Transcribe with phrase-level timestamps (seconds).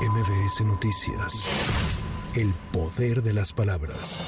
[0.00, 1.46] MBS Noticias.
[2.34, 4.18] El poder de las palabras.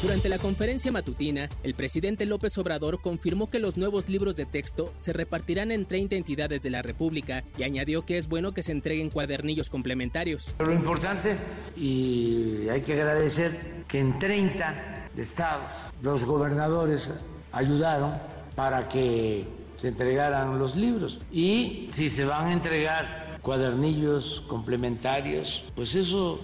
[0.00, 4.90] Durante la conferencia matutina, el presidente López Obrador confirmó que los nuevos libros de texto
[4.96, 8.72] se repartirán en 30 entidades de la República y añadió que es bueno que se
[8.72, 10.54] entreguen cuadernillos complementarios.
[10.60, 11.36] Lo importante,
[11.76, 17.12] y hay que agradecer que en 30 estados los gobernadores
[17.52, 18.18] ayudaron
[18.56, 21.20] para que se entregaran los libros.
[21.30, 26.38] Y si se van a entregar cuadernillos complementarios, pues eso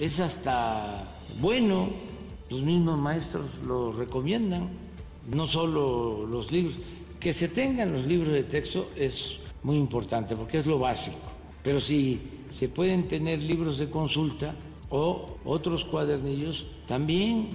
[0.00, 1.08] es hasta
[1.40, 1.90] bueno,
[2.48, 4.68] los mismos maestros lo recomiendan,
[5.32, 6.74] no solo los libros,
[7.20, 11.20] que se tengan los libros de texto es muy importante porque es lo básico,
[11.62, 12.20] pero si
[12.50, 14.52] se pueden tener libros de consulta
[14.88, 17.50] o otros cuadernillos, también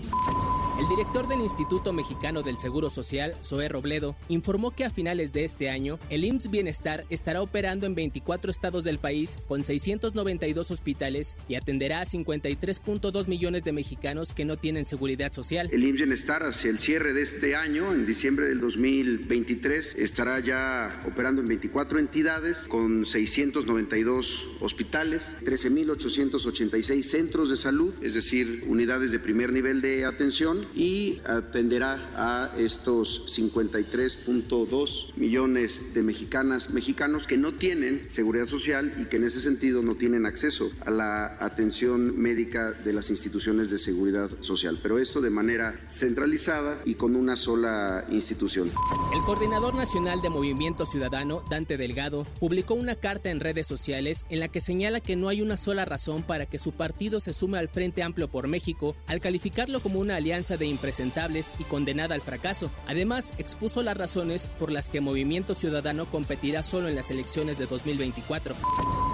[0.78, 5.46] el director del Instituto Mexicano del Seguro Social, Zoé Robledo, informó que a finales de
[5.46, 11.38] este año, el IMSS Bienestar estará operando en 24 estados del país con 692 hospitales
[11.48, 15.70] y atenderá a 53.2 millones de mexicanos que no tienen seguridad social.
[15.72, 21.02] El IMSS Bienestar hacia el cierre de este año, en diciembre del 2023, estará ya
[21.08, 29.20] operando en 24 entidades con 692 hospitales, 13.886 centros de salud, es decir, unidades de
[29.20, 37.54] primer nivel de atención y atenderá a estos 53.2 millones de mexicanas, mexicanos que no
[37.54, 42.72] tienen seguridad social y que en ese sentido no tienen acceso a la atención médica
[42.72, 48.06] de las instituciones de seguridad social, pero esto de manera centralizada y con una sola
[48.10, 48.70] institución.
[49.14, 54.40] El coordinador nacional de Movimiento Ciudadano, Dante Delgado, publicó una carta en redes sociales en
[54.40, 57.58] la que señala que no hay una sola razón para que su partido se sume
[57.58, 62.22] al Frente Amplio por México al calificarlo como una alianza de impresentables y condenada al
[62.22, 62.72] fracaso.
[62.88, 67.66] Además, expuso las razones por las que Movimiento Ciudadano competirá solo en las elecciones de
[67.66, 68.56] 2024.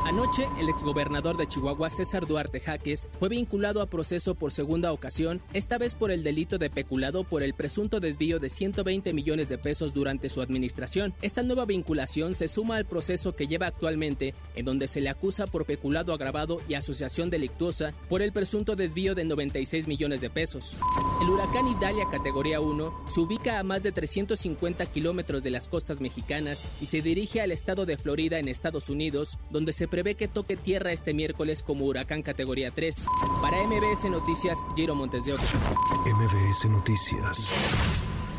[0.06, 5.42] Anoche, el exgobernador de Chihuahua, César Duarte Jaques, fue vinculado a proceso por segunda ocasión,
[5.54, 9.58] esta vez por el delito de peculado por el presunto desvío de 120 millones de
[9.58, 11.14] pesos durante su administración.
[11.22, 15.48] Esta nueva vinculación se suma al proceso que lleva actualmente, en donde se le acusa
[15.48, 20.78] por peculado agravado y asociación delictuosa por el presunto desvío de 96 millones de pesos.
[21.22, 26.02] El huracán Idalia categoría 1 se ubica a más de 350 kilómetros de las costas
[26.02, 30.28] mexicanas y se dirige al estado de Florida en Estados Unidos, donde se prevé que
[30.28, 33.08] toque tierra este miércoles como huracán categoría 3.
[33.42, 37.52] Para MBS Noticias, Giro Montes de MBS Noticias.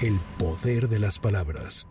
[0.01, 1.87] El poder de las palabras.